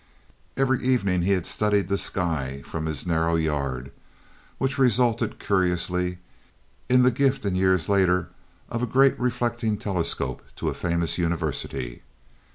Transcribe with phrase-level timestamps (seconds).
[0.57, 3.91] Every evening he had studied the sky from his narrow yard,
[4.57, 6.17] which resulted curiously
[6.89, 7.59] in the gift in later
[8.17, 8.25] years
[8.67, 12.01] of a great reflecting telescope to a famous university.